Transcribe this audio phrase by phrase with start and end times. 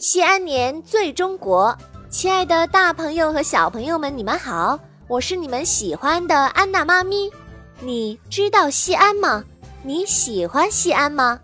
[0.00, 1.76] 西安年最中国，
[2.08, 7.30] 亲爱的大朋友和小朋友们，你们好，我是你们喜欢的安娜妈咪。
[7.80, 9.44] 你知道西安吗？
[9.82, 11.38] 你喜欢西安吗？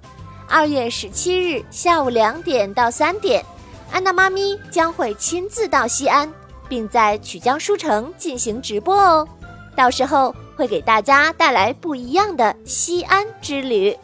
[0.49, 3.45] 二月十七日下午两点到三点，
[3.93, 6.33] 安娜妈咪将会亲自到西安，
[6.67, 9.29] 并在曲江书城进行直播哦。
[9.77, 13.95] 到时候会给大家带来不一样的西安之旅，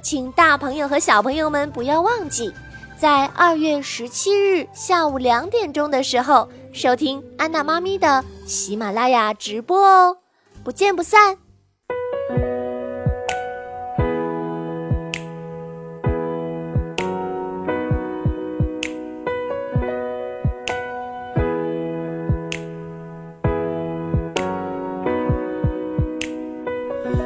[0.00, 2.50] 请大朋友和小朋友们不要忘记。
[3.00, 10.18] 在二月十七日下午两点钟的时候，收听安娜妈咪的喜马拉雅直播哦，
[10.62, 11.38] 不见不散。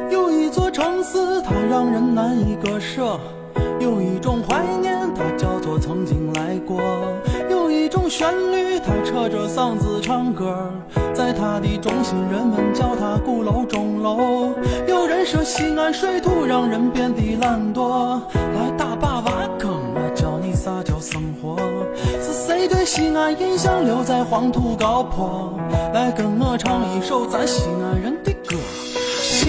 [0.09, 3.19] 有一座城市，它让人难以割舍；
[3.81, 4.95] 有一种怀念。
[5.17, 5.23] 它
[5.85, 6.81] 曾经来过，
[7.47, 10.67] 有一种旋律，它扯着嗓子唱歌，
[11.13, 14.49] 在它的中心，人们叫它鼓楼钟楼。
[14.87, 21.55] 有人说西安水土让人变得懒惰，来大把挖坑，我教你啥叫生活。
[22.19, 25.53] 是谁对西安印象留在黄土高坡？
[25.93, 28.34] 来跟我唱一首咱西安人的。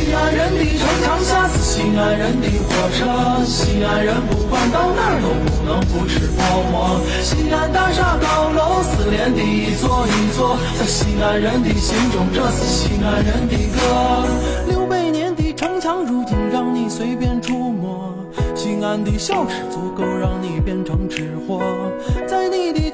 [0.07, 7.01] 西安人的城墙下是西安人的火车，西安人不管到哪儿都不能不吃泡馍。
[7.21, 14.29] 西安大厦高楼失联的一座一座，在西安人的心中，这是西安人的歌。
[14.69, 18.15] 六百年的城墙，如今让你随便触摸。
[18.55, 21.61] 西安的小吃足够让你变成吃货，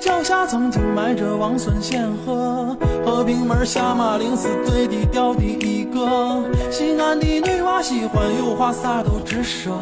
[0.03, 6.43] 脚下曾经埋着王孙显赫，和平门下马陵是最低调的一个。
[6.73, 9.79] 西安的女娃喜欢有话撒都直说，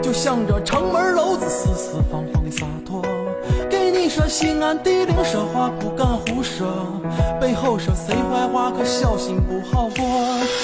[0.00, 3.02] 就像这城门楼子四四方方的洒脱。
[4.10, 6.66] 说西安地灵，说话不敢胡说，
[7.40, 10.04] 背后说谁坏话可小心不好过。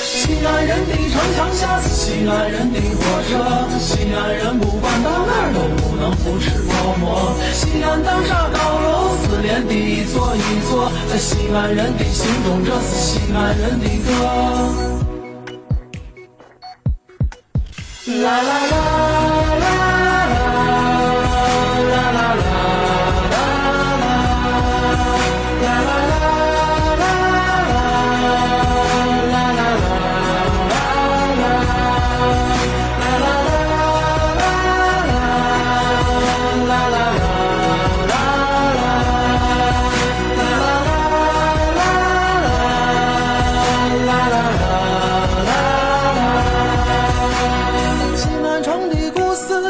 [0.03, 3.39] 西安人的城墙下是西安人的火车，
[3.79, 7.37] 西安人不管到哪都不能不吃泡馍。
[7.53, 14.11] 西安大厦高楼四连的一座一座，在西安人的心中，这是西安人的歌。
[18.25, 18.96] 啦啦啦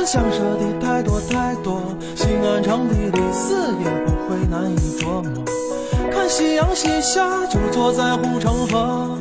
[0.04, 1.80] 想说的太多太多，
[2.14, 5.44] 西安城的历史也不会难以琢磨。
[6.12, 9.18] 看夕阳西下，就坐在护城河，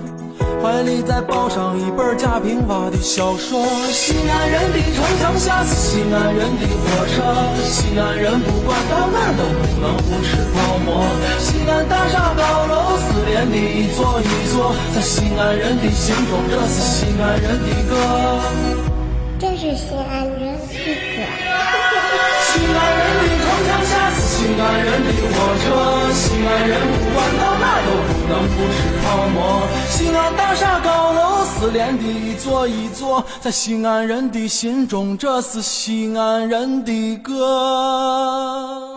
[0.62, 3.66] 怀里再抱上一本贾平凹的小说。
[3.91, 7.24] 西安人的城墙下是西安人的火车，
[7.63, 11.03] 西安人不管到哪都不能不吃泡馍。
[11.40, 17.96] 西安大厦高楼四连的一座一座，在西安人的心中，这是西安人的歌。
[19.78, 21.18] 西安人的歌。
[22.46, 25.66] 西安人的城墙下是西安人的火车，
[26.13, 29.36] 西安人不管到哪都不能不吃泡馍。
[29.90, 38.94] 西安大厦高楼是连的一座一座，在西安人的心中，这是西安人的歌。